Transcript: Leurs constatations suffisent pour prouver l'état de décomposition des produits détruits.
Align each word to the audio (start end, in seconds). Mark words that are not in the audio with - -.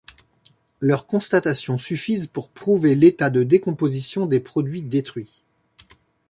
Leurs 0.79 1.05
constatations 1.05 1.77
suffisent 1.77 2.25
pour 2.25 2.49
prouver 2.49 2.95
l'état 2.95 3.29
de 3.29 3.43
décomposition 3.43 4.25
des 4.25 4.39
produits 4.39 4.81
détruits. 4.81 5.43